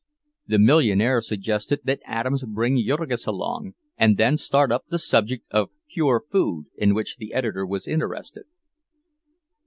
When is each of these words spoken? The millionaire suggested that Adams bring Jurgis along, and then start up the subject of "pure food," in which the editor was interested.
The 0.47 0.57
millionaire 0.57 1.21
suggested 1.21 1.81
that 1.83 1.99
Adams 2.07 2.43
bring 2.43 2.75
Jurgis 2.83 3.27
along, 3.27 3.75
and 3.99 4.17
then 4.17 4.35
start 4.35 4.71
up 4.71 4.85
the 4.89 4.97
subject 4.97 5.43
of 5.51 5.69
"pure 5.93 6.19
food," 6.19 6.65
in 6.75 6.95
which 6.95 7.17
the 7.17 7.35
editor 7.35 7.67
was 7.67 7.87
interested. 7.87 8.45